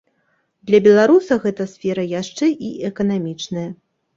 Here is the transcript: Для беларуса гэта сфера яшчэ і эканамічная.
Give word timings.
Для 0.69 0.79
беларуса 0.87 1.37
гэта 1.45 1.67
сфера 1.75 2.07
яшчэ 2.21 2.51
і 2.71 2.73
эканамічная. 2.93 3.69